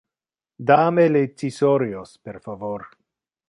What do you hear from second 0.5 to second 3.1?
Da me le cisorios, per favor.